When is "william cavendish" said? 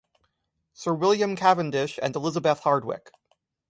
0.95-1.99